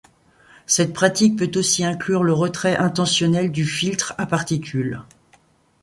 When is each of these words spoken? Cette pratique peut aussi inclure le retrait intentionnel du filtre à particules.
Cette 0.65 0.93
pratique 0.95 1.37
peut 1.37 1.51
aussi 1.59 1.85
inclure 1.85 2.23
le 2.23 2.33
retrait 2.33 2.75
intentionnel 2.75 3.51
du 3.51 3.67
filtre 3.67 4.15
à 4.17 4.25
particules. 4.25 4.99